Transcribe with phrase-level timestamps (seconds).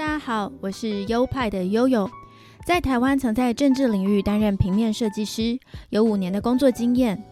[0.00, 2.10] 大家好，我是优派的悠悠，
[2.64, 5.58] 在台湾曾在政治领域担任平面设计师，
[5.90, 7.22] 有五年的工作经验。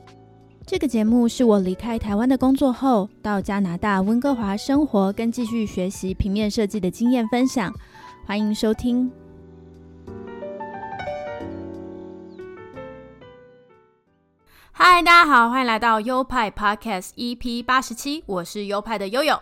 [0.66, 7.72] 这个节目是我离开台湾的工作后，到加拿大温哥华生活跟继续学习平面设计的经验分享，
[8.26, 9.10] 欢迎收听。
[14.72, 19.40] 嗨，大家好，欢迎来到优派 Podcast EP 八十七，我是优派的悠悠。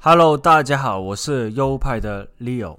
[0.00, 2.76] Hello，大家好，我是优派的 Leo。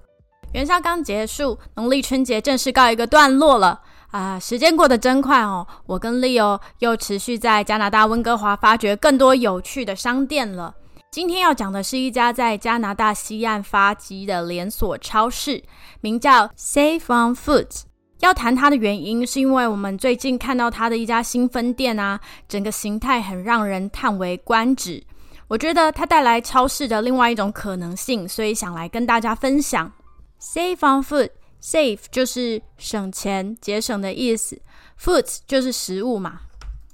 [0.53, 4.39] 元宵刚结束，农历春节正式告一个段落了啊！
[4.39, 10.73] 时间过得真快哦，我跟 Leo 又持续在加拿大温哥华发掘更多有趣的商店了。
[11.11, 15.61] 今天要讲的是一家在加拿大西岸发迹的连锁超市，
[15.99, 17.81] 名叫 Safe on Food。
[18.21, 25.03] 要谈它的原因，是因为我们最近看到它的一家新分店啊，整个形态很让人叹为观止。
[25.49, 29.91] 我觉得它带来超市的另外一种可能性，所以想来跟大家分享。
[30.39, 34.61] Save on food，save 就是省钱、节省的意思
[35.01, 36.41] ，food 就是食物嘛。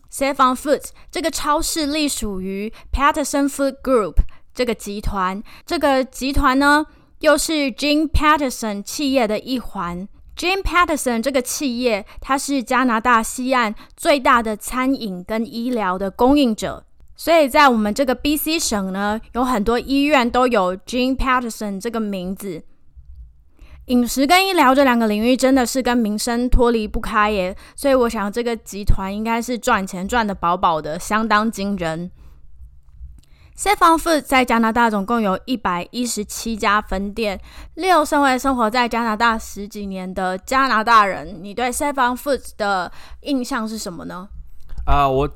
[0.09, 4.15] Save on food 这个超市隶属于 Patterson Food Group
[4.53, 6.85] 这个集团，这个集团呢
[7.19, 10.07] 又是 Jim Patterson 企业的一环。
[10.37, 16.85] Jim Patterson 这个企业，它是加拿大西岸最大的餐饮跟医疗的供应者。
[17.15, 22.63] 所以在我们这个 BC 省呢，有很多医院都有 Jim Patterson 这个名字。
[23.85, 32.09] 饮食跟医疗这两个领域真的是跟民生脱离不开耶，所以我想这个集团应该是赚钱赚的饱饱的，相当惊人。
[33.55, 37.39] Save on Food 在加拿大总共有一百一十七家分店。
[37.75, 44.27] 六，身为生活在加拿大十几年的加拿大人，你对 Save on Food 的印象是什么呢？
[44.85, 45.29] 啊、我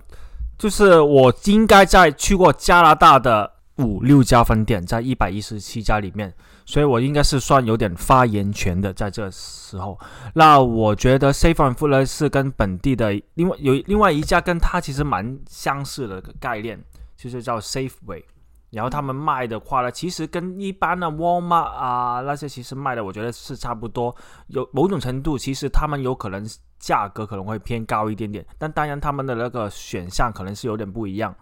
[0.59, 6.31] 就是我应该在去过加拿大的五六家分店，在一百一十七家里面，
[6.65, 9.97] 所以我应该是算有点发言权的，在这时候。
[10.33, 16.77] 那我觉得 Safe and Food 呢是跟本地的另外有另外一家跟它其实蛮相似的概念，
[17.15, 18.23] 就是叫 Safeway。
[18.71, 24.15] 然后他们卖的话呢，其实跟一般的 Walmart 啊那些其实卖的，我觉得是差不多。
[24.47, 26.45] 有某种程度，其实他们有可能
[26.77, 31.35] 价格可能会偏高一点点，但当然他们的那个选项可能是有点不一样。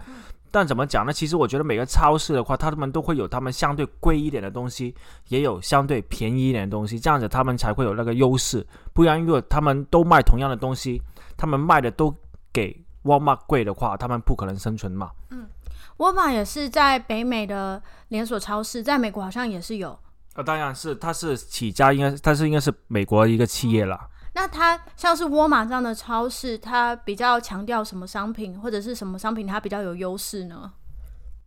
[0.50, 1.12] 但怎么讲呢？
[1.12, 4.96] 其实我觉得每个超市的话，他们都会有他们相对贵一点的东西，
[5.28, 8.66] 也有相对便宜一点的东西，这样子他们才会有那个优势。
[8.94, 11.02] 不然如果他们都卖同样的东西，
[11.36, 12.16] 他们卖的都
[12.54, 12.74] 给
[13.04, 15.12] Walmart 贵的话，他们不可能生存嘛。
[15.97, 19.97] 沃尔玛也是在北美的连锁超市，在美国好像也是有。
[20.35, 24.07] 呃，当然是它是起家，应该它是应该是美国一个企业啦。
[24.34, 30.72] 那它像是沃尔玛这样的超市，它比较强调什么商品，或者是什么商品它比较有优势呢？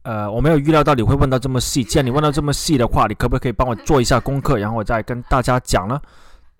[0.02, 1.84] 呃，我没有预料到你会问到这么细。
[1.84, 6.00] 既然你问到这么细的话，你可不可以帮我做一下功课，然后我再跟大家讲呢？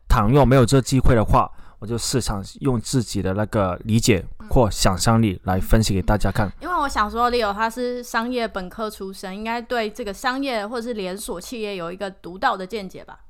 [0.08, 1.50] 倘若没有这机会的话，
[1.80, 6.52] 我就试想用自己的那个理解或想象力来分析给大家看。
[6.60, 13.20] 因为我想说，Leo 他是商业本科出身，应该对这个商业或者是连锁企业有一个独到的见解吧？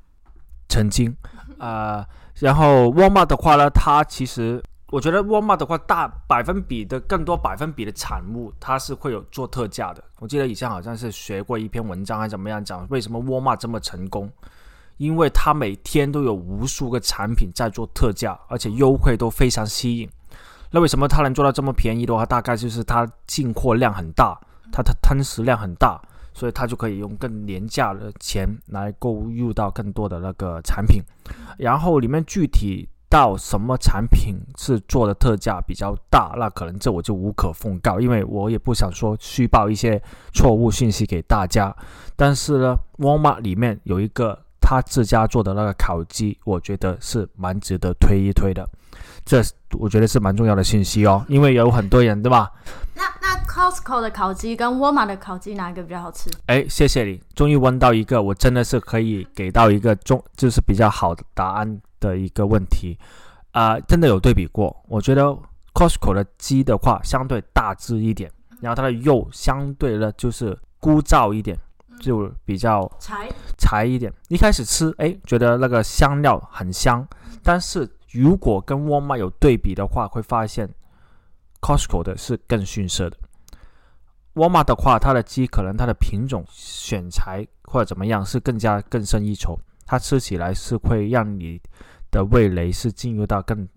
[0.69, 1.17] 曾经，
[1.59, 2.05] 呃，
[2.41, 10.03] 然后 Walmart 的话呢，它其实我觉得 Walmart 的话，大百分比的更多百分比的产物，它是会有做特价的。
[10.19, 14.31] 我记得以前好像是学过一篇文章，还怎么样讲，为什么 Walmart 这么成功？
[15.01, 20.07] 因为它每天都有无数个产品在做特价，而且优惠都非常吸引。
[20.71, 22.27] 那为什么它能做到这么便宜的话？
[22.27, 24.39] 大概就是它进货量很大，
[24.71, 25.99] 它的吞食量很大，
[26.35, 31.01] 所以它就可以用更廉价的钱来购入到更多的那个产品。
[31.57, 40.01] 然后里面具体到什么产品是做的特价比较大，那可能这我就无可奉告，因为我也不想说虚报一些
[40.35, 41.75] 错误信息给大家。
[42.15, 44.39] 但是呢，Walmart 里面有一个
[44.71, 48.65] 他自家做的那个烤鸡，我觉得是蛮值得推一推的。
[49.25, 49.43] 这
[49.77, 52.53] 我觉得是蛮重要的信息哦，因为有很多人对吧？
[52.95, 56.31] 那那 Costco 的烤鸡跟沃尔玛的烤鸡哪一个比较好吃？
[56.47, 62.97] 哎，谢谢你，终于问到一个我真的是可以给到一个中，就是比较好的答案的一个问题。
[63.51, 65.37] 啊、真的有对比过，我觉得
[65.75, 68.31] Costco 的鸡的话相对大只一点，
[68.61, 71.59] 然后它的肉相对呢就是枯燥一点，
[72.01, 74.13] 就比较柴柴一点。
[74.29, 77.07] 一开始吃，哎，觉得那个香料很香，
[77.43, 80.69] 但是如果跟 Walmart 有对比的话，会发现
[81.61, 83.17] Costco 的是更逊色的。
[84.35, 91.61] Walmart 的话，它的鸡可能它的品种选材或者怎么样是更加更胜一筹，它吃起来是会让你
[92.11, 93.69] 的味蕾是进入到更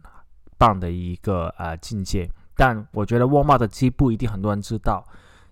[0.58, 2.30] 棒的一个呃境界。
[2.56, 5.04] 但我觉得 Walmart 的鸡不一定很多人知道，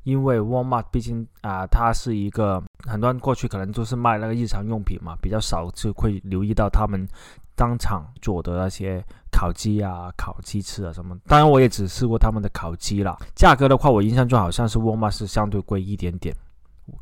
[0.03, 7.07] 因为 Walmart 毕竟啊、它是一个很多人过去可能都是卖那个日常用品嘛，比较少就会留意到他们
[7.55, 11.17] 当场做的那些烤鸡啊、烤鸡翅啊什么。
[11.27, 13.15] 当然，我也只试过他们的烤鸡啦。
[13.35, 16.35] 价格的话，我印象中好像是沃尔玛是相对贵一点点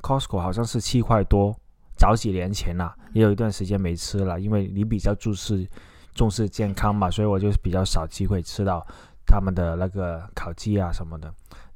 [0.01, 1.55] ，Costco 好像是七块多。
[1.95, 5.67] 早几年前啦，也有一段时间没吃了，因为你比较重视
[6.13, 8.85] 重视健康嘛，所以我就比较少机会吃到
[9.25, 11.29] 他们的那个烤鸡啊什么的。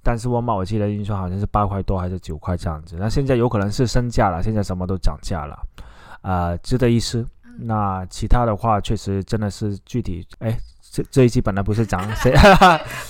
[0.03, 5.57] 但是沃尔玛我记得印象好像是八块多还是九块这样子，那现在有可能是升价了，现在什么都涨价了，
[6.21, 7.25] 啊，值得一试。
[7.59, 10.57] 那其他的话，确实真的是具体，哎，
[10.91, 12.31] 这这一期本来不是讲 谁，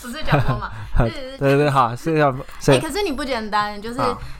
[0.01, 0.69] 不是讲过嘛？
[0.99, 2.29] 对对对，好，是要
[2.67, 3.99] 哎，可是你不简单，就是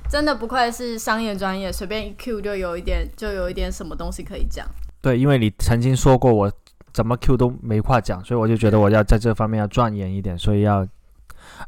[0.10, 4.68] 真的不愧是商业专业，随便一 Q 就有一点，就有一点什么东西可以讲。
[5.02, 6.52] 对，因为你曾经说过我
[6.92, 10.86] 怎么 Q 都没话讲，所以我就觉得我要在这方面要钻研一点，所以要。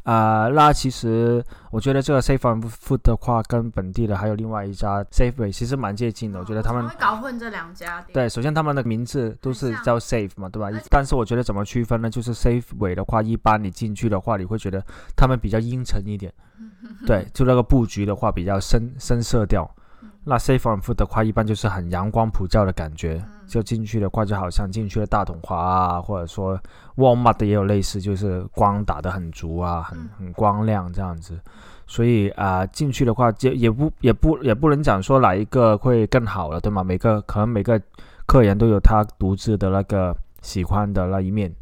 [0.04, 6.40] 啊，那其实我觉得这个 Safe Food 的话，跟本地的还有另外一家 Safeway 其实蛮接近的。
[6.40, 8.06] 我觉得他们会搞混这两家。
[8.14, 10.70] 对，首先他们的名字都是叫 Safe 嘛，对吧？
[10.90, 12.10] 但是我觉得怎么区分呢？
[12.10, 14.84] 就是 Safeway 的话，一般你进去的话，你会觉得
[15.16, 16.34] 他们比较阴沉一点。
[17.06, 19.70] 对，就那个布局的话比较深深色调。
[20.28, 23.24] 那 Safe Food 的话，一般就是很阳光普照的感觉。
[23.48, 26.60] 就进去的话，就好像进去了大统华啊，或者说
[26.96, 31.40] Walmart 也有类似，就是光打得很足啊，很很光亮这样子。
[31.86, 36.84] 所以啊，进去的话，就也不也不也不能讲说哪一个会更好了，对吗？
[36.84, 37.80] 每个可能每个
[38.26, 41.54] 客人都有他独自的那个喜欢的那一面。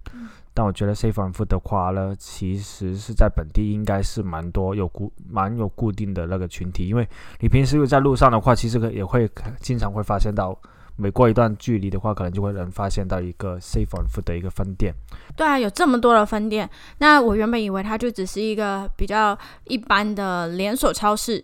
[0.53, 7.07] 但我觉得 Safe On Food 的话呢，其实是在本地应该是蛮多有固蛮有固定的那个群体，因为
[7.39, 9.29] 你平时又在路上的话，其实也会
[9.59, 10.57] 经常会发现到。
[10.95, 14.93] 每过一段距离的话，可能就会能发现到一个 Safe On Food 的一个分店。
[15.35, 16.69] 对啊，有这么多的分店。
[16.99, 21.43] 那我原本以为它就只是一个比较一般的连锁超市，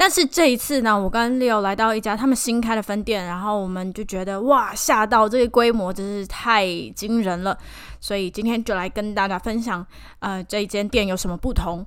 [0.00, 6.64] 但是这一次呢，我跟 Leo 来到一家他们新开的分店，然后我们就觉得哇，吓到这个规模真是太
[6.94, 7.58] 惊人了。
[8.00, 9.84] 所以今天就来跟大家分享，
[10.20, 11.84] 呃，这一间店有什么不同。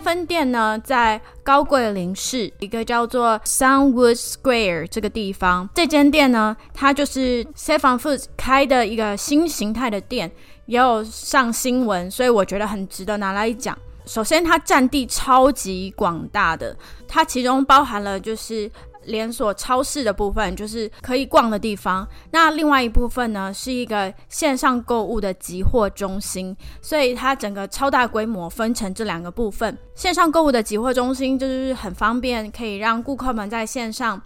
[0.00, 5.68] 分店呢，在高贵林市一个叫做 Sunwood Square 这个地方。
[5.74, 10.30] 这间店呢，它就是 Seven Foods 开的一个新形态的店，
[10.66, 13.76] 也有上新闻，所以我觉得很值得拿来讲。
[14.06, 16.76] 首先，它占地超级广大的，
[17.08, 18.70] 它其中包含了就是。
[19.06, 29.76] 连锁超市的部分就是可以逛的地方，那另外一部分呢是一个线上购物的集货中心，所以它整个超大规模分成这两个部分。
[29.94, 34.20] 线上购物的集货中心就是很方便，可以让顾客们在线上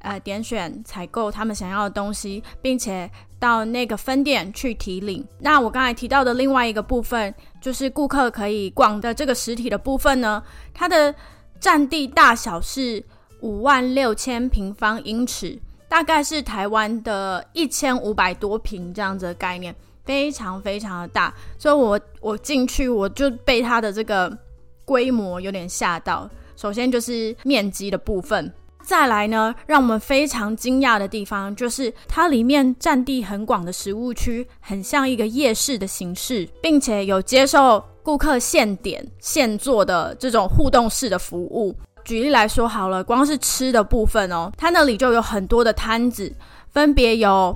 [0.00, 5.26] 呃点选采购他们想要的东西，并且到那个分店去提领。
[5.40, 10.42] 那我刚才提到的另外一个部分，就是顾客可以逛的这个实体的部分呢，
[10.72, 11.14] 它的
[11.58, 13.02] 占地大小是。
[13.40, 19.74] 五万六千平方英尺，大概是台湾的一千五百多平这样子的概念，
[20.04, 21.32] 非常非常的大。
[21.58, 24.36] 所以我我进去我就被它的这个
[24.84, 26.28] 规模有点吓到。
[26.56, 28.50] 首先就是面积的部分，
[28.82, 41.76] 再来呢，让我们非常惊讶的地方就是它里面占地很广的食物区，很像一个夜市的形式，并且有接受顾客现点现做的这种互动式的服务。
[42.06, 46.32] 举例来说好了，光是吃的部分哦，它那里就有很多的摊子，
[46.70, 47.54] 分别有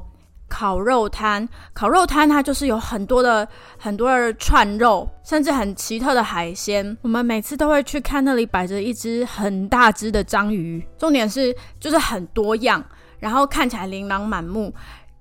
[0.49, 3.47] 烤肉摊，烤肉摊它就是有很多的
[3.79, 6.99] 很多的串肉，甚至很奇特的海鲜。
[7.03, 12.85] 我们每次都会去看那里摆着一只很大只的章鱼，重点是就是很多样，
[13.21, 14.75] 然后看起来琳琅满目，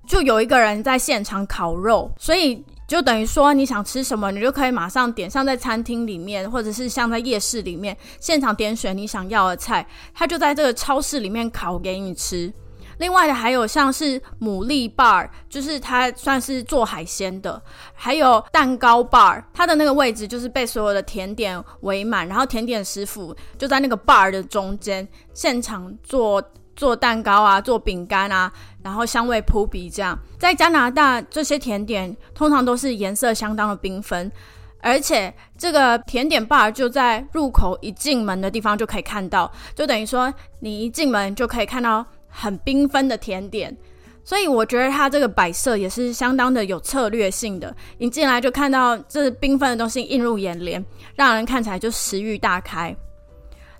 [0.08, 2.64] 就有一个人在现场烤肉，所以。
[2.90, 12.52] 就等于说，你想吃什么，你就可以马上点，像在餐厅里面，或者是像在夜市里面，现场点选你想要的菜，它就在这个超市里面烤给你吃。
[12.98, 17.62] 另外的还有像是牡蛎 bar，就是它算是做海鲜的，
[17.94, 26.42] 还有蛋糕 bar，它的那个位置就是被所有的甜点围满，然后甜点师傅就在那个 bar 的中间现场做。
[26.80, 28.50] 做蛋糕啊，做饼干啊，
[28.82, 34.32] 然后香味扑鼻，这样在加拿大这些甜点通常都是颜色相当的缤纷，
[34.80, 43.76] 而且这个甜点 bar 就在入口一进门的地方就可以看到，就等于说你一进门就可以看到很缤纷的甜点，
[44.24, 50.82] 所以我觉得它这个摆设也是相当的有策略性的，一进来就看到这缤纷的东西映入眼帘，
[51.14, 52.96] 让人看起来就食欲大开。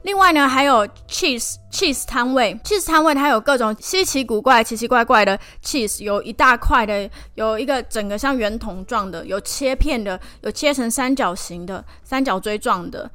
[0.02, 13.10] 另外呢，还有 cheese cheese 摊位，cheese 摊位它有各种稀奇古怪、奇奇怪怪的 cheese，有一大块的，有一个整个像圆筒状的，有切片的，有切成三角形的、三角锥状的，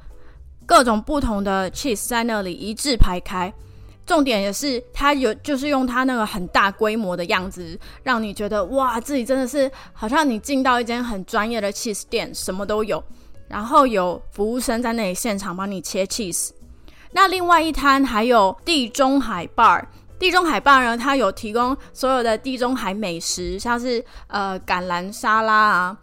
[0.64, 3.52] 各种不同的 cheese 在那里一字排开。
[4.06, 13.02] 重点也是它有，就是用它那个很大规模的样子，让你觉得哇，自己真的是好像你进到一间很专业的 cheese 店，什么都有，
[13.48, 16.50] 然后有服务生在那里现场帮你切 cheese。
[17.16, 19.82] 那另外一摊还有地中海 bar，
[20.18, 25.96] 地中海 bar 呢，它有提供所有的地中海美食，像是呃橄榄沙拉啊，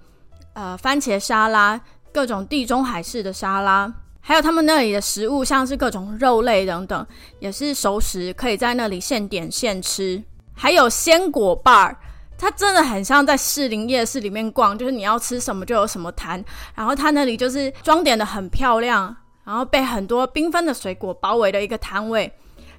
[0.54, 1.80] 呃番茄沙拉，
[2.12, 7.06] 各种地中海式的沙拉，还有他们那里的食物，像是各种肉类等等，
[7.40, 10.20] 也是熟食，可以在那里现点现吃。
[10.56, 11.96] 还有鲜果 bar，
[12.40, 16.44] 它真的很像在士林夜市里面逛，就是你要吃什么就有什么摊，
[16.74, 19.16] 然后它那里就是装点的很漂亮。
[19.46, 22.32] 然后被很多缤纷的水果包围的一个摊位，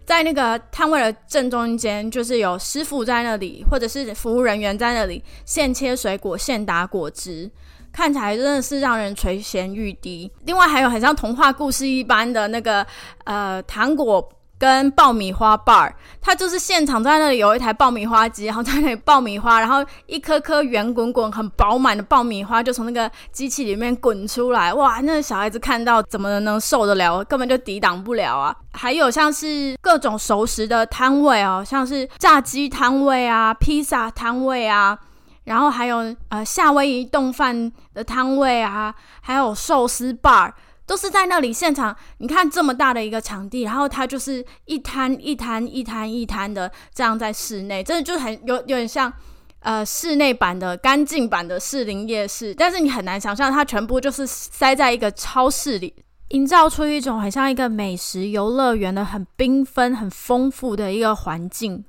[0.04, 7.50] 在那个摊位的正中间，就是有师傅在那里，或者是服务人员在那里现切水果、现打果汁，
[7.92, 10.30] 看起来真的是让人垂涎欲滴。
[10.44, 12.86] 另外还有很像童话故事一般的那个
[13.24, 14.28] 呃糖果。
[14.64, 15.92] 跟爆米花 bar，
[16.22, 25.00] 它就是现场在那里有一台爆米花机，然后在那里爆米花，然后一颗颗圆滚滚、很饱满的爆米花就从那个机器里面滚出来，哇！
[25.02, 27.22] 那小孩子看到怎么能受得了？
[27.24, 28.56] 根本就抵挡不了啊！
[28.72, 34.98] 还有像是各种熟食的摊位哦，像是炸鸡摊位啊、披萨摊位啊，
[35.44, 35.98] 然后还有
[36.30, 40.52] 呃夏威夷冻饭的摊位啊，还有寿司 bar。
[40.86, 49.12] 都是在那里现场，你看这么大的一个场地，然后它就是一摊一摊一摊一摊的这样在室内，真的就很有有点像
[49.60, 55.94] 呃室内版的干净版的士林夜市，但是你很难想象它全部就是塞在一个超市里，
[56.28, 61.82] 营造出一种很像一个美食游乐园的很缤纷、很丰富的一个环境，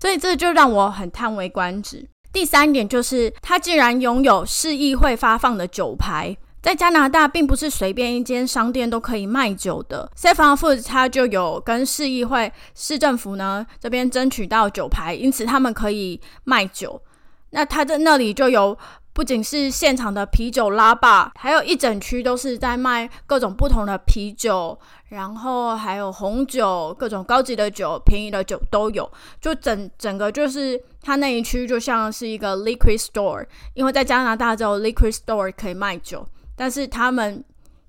[0.00, 2.08] 所以这就让我很叹为观止。
[2.32, 6.36] 第三点就是它竟然拥有市议会发放的酒牌。
[6.62, 10.08] 在加拿大，并不是随便一间商店都可以卖酒的。
[10.16, 17.02] Safe Food 它就有跟市议会、市政府呢这边争取到酒牌，因此他们可以卖酒。
[17.50, 18.78] 那他在那里就有
[19.12, 24.78] 不仅是现场的啤酒拉霸，还有一整区都是在卖各种不同的啤酒，
[25.08, 29.10] 然后还有红酒、各种高级的酒、便宜的酒都有。
[29.40, 36.24] 就整整个就是它那一区就像是一个 liquid store，因为在加拿大只有 liquid store 可以卖酒。
[36.56, 37.44] 但是他们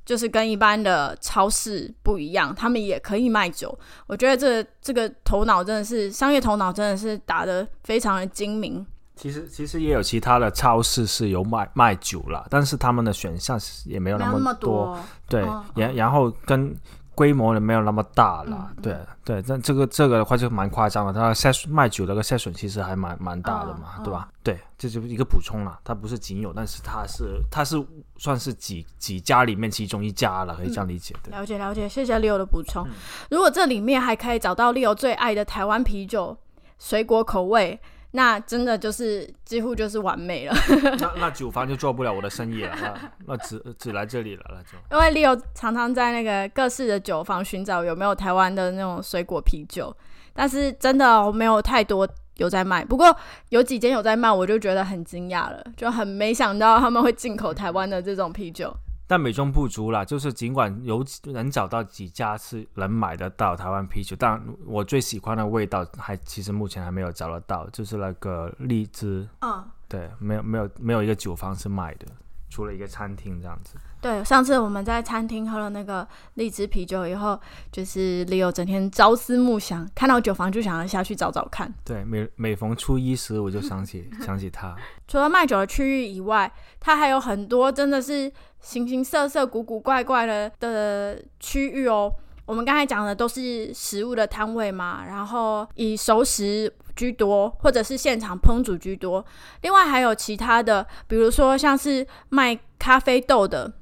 [0.05, 3.77] 就是跟一般的超市不一样，他们也可以卖酒。
[4.07, 8.85] 我觉得这这个头脑真的是商业头脑，真的是打得非常的精明。
[9.15, 14.97] 其实其实也有其他的超市是有卖卖酒了，但是他们的选项也没有那么多。
[15.27, 15.41] 对，
[15.75, 16.75] 然然后跟。
[17.15, 24.29] 规模呢没有那么大了，对对，但这个这个的话就蛮夸张的，它筛卖酒那个筛选其实还蛮蛮大的嘛，对吧？
[24.41, 27.81] 对，这就是一个补充了，它不是仅有，但是它是它是
[28.17, 31.15] 算是几几家里面其中一家了，可以这样理解。
[31.29, 32.87] 了解了解，谢谢 Leo 的补充。
[33.29, 36.37] 如果这里面还可以找到 Leo 最爱的台湾啤酒，
[36.79, 37.79] 水果口味。
[38.15, 40.55] 那真的就是几乎就是完美了。
[41.01, 44.77] 那那酒坊就做不了我的生意了，那那只只来这里了，那就。
[44.91, 49.95] 因为 Leo 常常在那个各式的酒坊寻找有没有台湾的那种水果啤酒，
[50.33, 52.85] 但是真的没有太多有在卖。
[52.85, 53.15] 不过
[53.49, 58.71] 有几间有在卖，我就觉得很惊讶了，就很没想到他们会进口台湾的这种啤酒。
[59.13, 69.29] 但美中不足啦，就是尽管有能找到几家是能买得到台湾啤酒，但我最喜欢的味道还其实目前还没有找得到，就是那个荔枝。
[69.41, 72.07] 嗯，对，没有没有没有一个酒坊是卖的，
[72.53, 73.77] 除了一个餐厅这样子。
[73.99, 77.39] 对，上次我们在餐厅喝了那个荔枝啤酒以后，
[77.71, 81.73] 就是 Leo 整天朝思暮想，看到酒房就想要下去找找看。
[81.83, 84.75] 对，每每逢初一时，我就想起 想起他。
[85.07, 92.13] 除了卖酒的区域以外，它还有很多真的是形形色色、古古怪怪的的区域哦。
[92.45, 99.25] 我们刚才讲的都是食物的摊位嘛，然后以熟食居多，或者是现场烹煮居多。
[99.61, 103.73] 另外还有其他的，比如说像是卖咖啡豆的。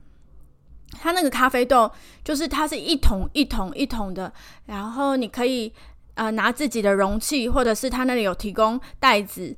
[1.00, 1.89] 它那个咖啡豆
[2.22, 4.32] 就是它是一桶一桶一桶的，
[4.65, 5.72] 然后你可以
[6.15, 9.56] 呃拿自己的容器，或者是它那里有提供袋子，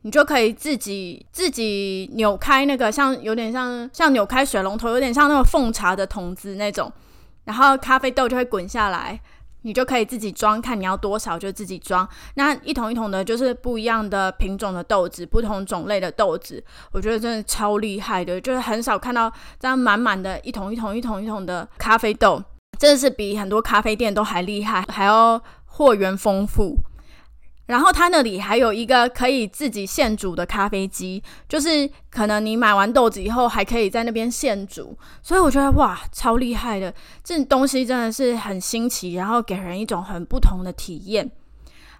[0.00, 6.90] 你就可以自己自己扭开那个像有点像像扭开水龙头，有点像那个奉茶的桶子那种，
[7.44, 9.20] 然后咖啡豆就会滚下来。
[9.62, 12.08] 你就可以自己装，看你要多少就自己装。
[12.34, 16.62] 那一桶一桶的，就是不一样的品种的豆子，不同种类的豆子，
[16.92, 22.42] 我觉得真的超厉害的，就是很少看到这样满满的一桶一桶一桶一桶的咖啡豆。
[22.78, 26.78] 真的是比很多咖啡店都还厉害，还要货源丰富。
[27.70, 41.30] 然后他那里还有一个可以自己现煮的咖啡机，就是可能你买完豆子以后还可以在那边现煮，所以我觉得哇，超厉害的，这东西真的是很新奇，然后给人一种很不同的体验。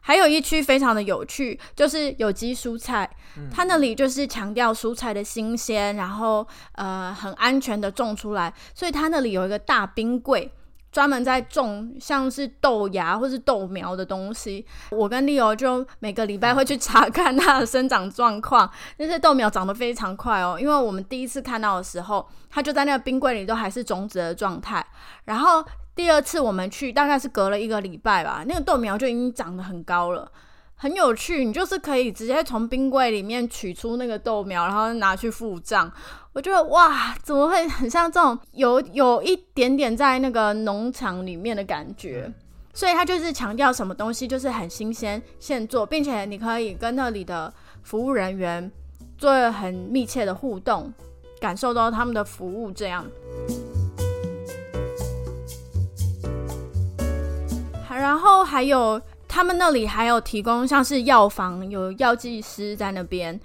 [0.03, 3.09] 还有一区非常的有趣，就是有机蔬菜，
[3.50, 10.50] 它那里就是强调蔬菜的新鲜，然后呃很安全的种出来，所以它那里有一个大冰柜。
[10.92, 18.68] 专门在种像是豆芽或是豆苗的东西，我跟丽欧就每个礼拜会去查看它的生长状况。
[18.97, 24.85] 那些豆苗长得非常快哦，因为我们第一次看到的时候，它就在那个冰柜里都还是种子的状态。
[25.25, 30.30] 然后第二次我们去，大概是隔了一个礼拜吧，那个豆苗就已经长得很高了。
[30.82, 35.92] 很有趣，你就是可以直接从冰柜里面取出那个豆苗，然后拿去付账。
[36.32, 42.32] 我觉得哇，怎么会很像这种有有一点点在那个农场里面的感觉？
[42.72, 48.72] 所以他就是强调什么东西就是很新鲜现做，并且你可以跟那里的服务人员
[49.18, 50.90] 做很密切的互动，
[51.38, 52.72] 感受到他们的服务。
[52.72, 53.04] 这样，
[57.90, 58.99] 然后还有。
[59.32, 63.40] 他们那里还有提供像是药房，有药剂师在那边。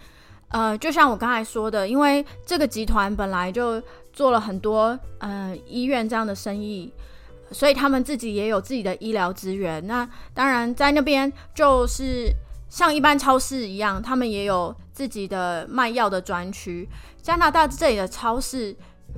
[0.47, 3.79] 呃，就像我刚才说的，因为这个集团本来就
[4.11, 6.91] 做了很多呃医院这样的生意，
[7.51, 9.85] 所以他们自己也有自己的医疗资源。
[9.85, 12.31] 那当然在那边就是
[12.67, 16.89] 像一般超市一样，他们也有自己的卖药的专区。
[17.21, 18.75] 加拿大这里的超市。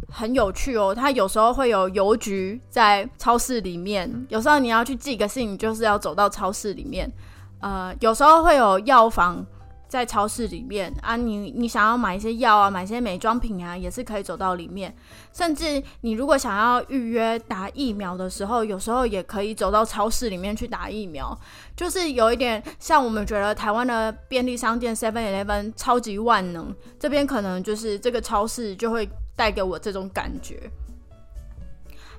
[0.10, 7.12] 很有趣哦，它有时候会有邮局在超市里面，有时候你要去寄个信，就是要走到超市里面。
[7.60, 9.46] 呃，有时候会有药房
[9.88, 14.96] 在超市里面啊，你你想要买一些药啊，买一些美妆品啊，也是可以走到里面。
[15.34, 21.38] 甚至你如果想要预约打疫苗的时候，有时候也可以走到超市里面去打疫苗。
[21.76, 29.10] 就是有一点像我们觉得台湾的便利商店 Seven Eleven 超级万能，这边可能就是这个超市就会。
[29.38, 30.70] 带给我这种感觉。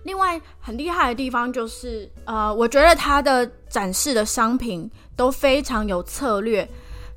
[0.05, 6.67] 另外，很厉害的地方就是，呃，我觉得他的展示的商品都非常有策略。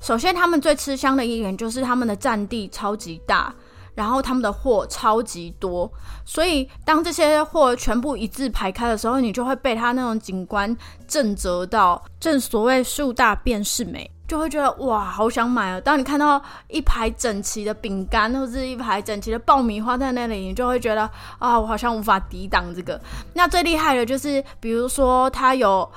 [0.01, 3.53] 首先，他们最吃香的一点就是他们的占地超级大，
[3.93, 5.89] 然后他们的货超级多，
[6.25, 10.75] 所以当这些货全部一字排开的时候，你就会被他那种景观
[11.07, 12.03] 震折到。
[12.19, 14.09] 正所谓树大便是美。
[14.31, 15.81] 就会觉得哇，好想买啊！
[15.81, 21.01] 当你看到一排整齐的饼干，或者一排整齐的爆米花在那里，你就会觉得
[21.37, 22.97] 啊，我好像无法抵挡这个。
[23.33, 25.91] 那最厉害的就是，比如说它有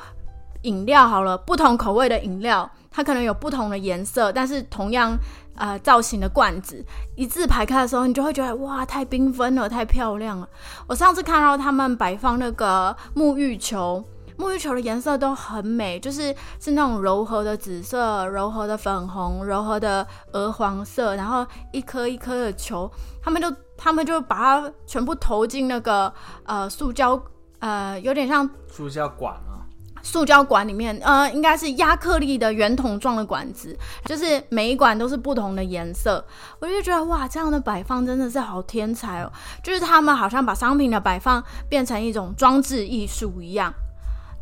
[0.63, 5.17] 饮料，好了，不同口味的饮料，它可能有不同的颜色，但是同样
[5.55, 10.49] 呃造型的罐子，一字排开的时候，你就会觉得哇，太缤纷了，太漂亮了。
[10.89, 14.05] 我上次看到他们摆放那个沐浴球。
[14.37, 22.91] 沐浴球的颜色都很美，就是是那种柔和的紫色、柔和的粉红、柔和的鹅黄色，然后一颗一颗的球，
[23.23, 26.13] 他们就他们就把它全部投进那个
[26.45, 27.21] 呃塑胶
[27.61, 29.63] 呃有点像塑胶管啊，
[30.03, 36.25] 塑胶管里面呃应该是亚克力的圆筒状的管子，就是每一管都是不同的颜色，
[36.59, 43.73] 我就觉得哇，这样的摆放真的是好天才哦，就是他们好像把商品的摆放变成一种装置艺术一样。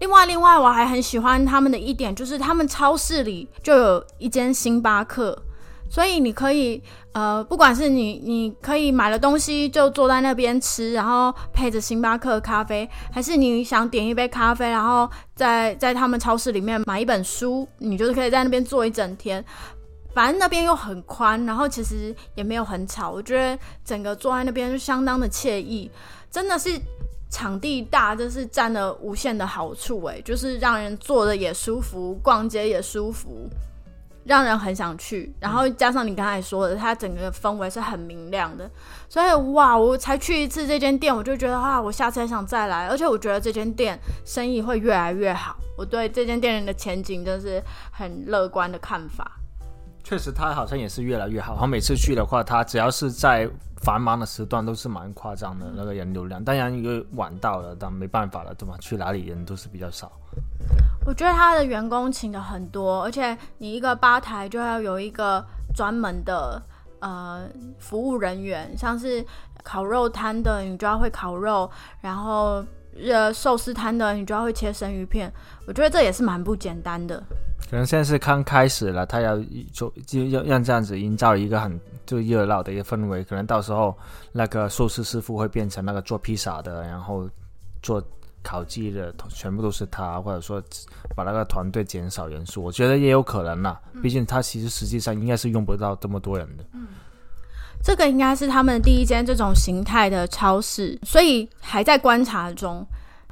[0.02, 5.40] 另外，另外我还很喜欢他们的一点，就是他们超市里就有一间星巴克，
[5.88, 19.44] 所以你可以，呃，不管是你你可以买了东西就坐在那边吃，然后配着星巴克咖啡，还是你想点一杯咖啡，然后在在他们超市里面买一本书，你就是可以在那边坐一整天。
[20.12, 25.88] 反正那边又很宽，然后其实也没有很吵，我觉得整个坐在那边就相当的惬意，
[26.28, 26.70] 真的是。
[27.32, 33.48] 场地大，这是占了无限的好处诶，就是让人坐的也舒服，逛街也舒服，
[34.24, 35.34] 让人很想去。
[35.40, 38.70] 然后加上你刚才说的，它整个氛围是很明亮的，
[39.08, 42.86] 所以哇，我才去一次这间店，我就觉得啊，我下次还想再来。
[42.88, 49.38] 而且我觉得这间店生意会越来越好，我对这间店的前景真是很乐观的看法。
[50.04, 51.52] 确实，它好像也是越来越好。
[51.52, 53.48] 然后每次去的话，它只要是在
[53.82, 56.42] 繁忙的时段，都是蛮夸张的那个人流量。
[56.42, 58.76] 当然，因为晚到了，但没办法了，对吗？
[58.80, 60.10] 去哪里人都是比较少。
[61.04, 66.62] 我觉得他的员工请的很多，而且你一个吧台就要有一个专门的
[67.00, 67.44] 呃
[67.78, 69.24] 服务人员，像是
[69.64, 71.68] 烤肉摊的，你就要会烤肉；
[72.00, 72.64] 然后
[72.96, 75.32] 呃寿司摊的，你就要会切生鱼片。
[75.66, 77.20] 我觉得这也是蛮不简单的。
[77.72, 79.34] 可能现在是刚开始了，他要
[79.72, 83.24] 做就要让这样子营造一个很就热闹的一个氛围。
[83.24, 83.96] 可能到时候
[84.30, 87.26] 那个寿司师傅会变成那个做披萨的，然后
[87.80, 88.02] 做
[88.42, 90.62] 烤鸡的全部都是他，或者说
[91.16, 93.80] 把那个团队减少人数，我觉得也有可能啦。
[94.02, 96.64] 毕竟他其实实际上应该是用不到这么多人的。
[96.74, 96.88] 嗯，
[97.82, 102.86] 这个应该是他们第一间这种形态的超市，所以还在观察中，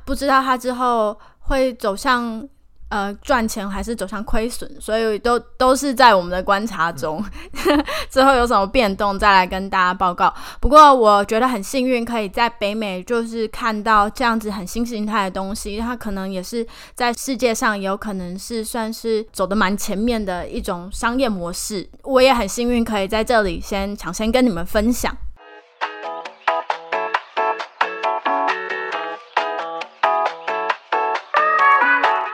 [0.06, 2.42] 不知道他之后会走向。
[2.90, 7.24] 呃，赚钱还是走向亏损，所以都都是在我们的观察中。
[8.10, 10.34] 之后有什么变动，再来跟大家报告。
[10.60, 15.78] 不过我觉得很幸运，可以在北美就是看到这样子很新形态的东西。
[15.78, 21.88] 它可能也是在世界上有可能是算是走的蛮前面的一种商业模式。
[22.02, 25.16] 我也很幸运，可以在这里先抢先跟你们分享。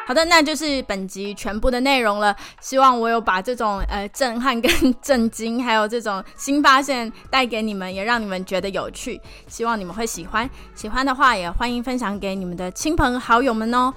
[0.07, 2.35] 好的，那就是本集全部的内容了。
[2.61, 4.71] 希望我有把这种呃震撼跟
[5.03, 9.21] 震惊，还有这种新发现带给你们，也让你们觉得有趣。
[9.49, 13.93] 希望你们会喜欢，喜欢的话也欢迎分享给你们的亲朋好友们哦。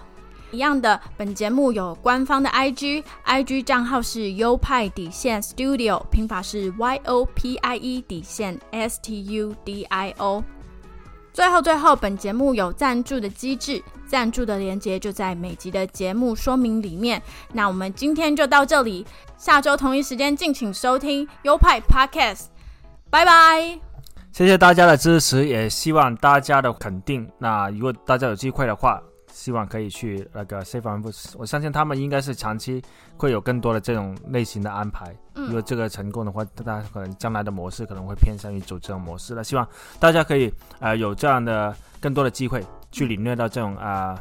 [0.49, 10.11] 一样的，本节目有官方的 IG，IG 账号是优派底线 Studio，拼法是 Y O P I E 底线 S T U D I
[10.17, 10.43] O。
[11.31, 17.21] 最后，最后，本节目有赞助的机制，赞助的链接就在每集的节目说明里面。
[17.53, 19.05] 那我们今天就到这里，
[19.37, 22.45] 下周同一时间敬请收听优派 Podcast，
[23.09, 23.79] 拜拜。
[24.31, 27.29] 谢谢大家的支持，也希望大家的肯定。
[27.37, 32.81] 那如果大家有机会的话，希望可以去那个 Safe 我相信他们应该是长期
[33.17, 35.15] 会有更多的这种类型的安排。
[35.33, 39.43] 如果这个成功的话，大家可能将来的模式可能会偏向于走这种模式了。
[39.43, 39.67] 希望
[39.99, 44.19] 大家可以呃有这样的更多的机会去领略到这种啊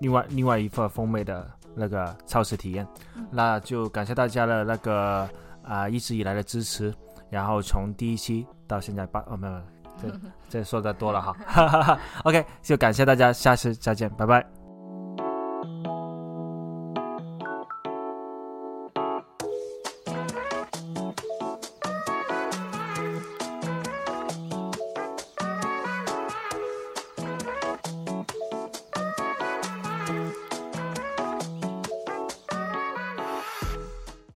[0.00, 2.86] 另外另外一份风味的那个超市体验。
[3.30, 5.28] 那就感谢大家的那个
[5.62, 6.94] 啊一直以来的支持，
[7.28, 9.79] 然后从第一期到现在八哦没有。
[10.48, 14.59] 这说的多了哈， OK，就感谢大家，下次再见，拜拜。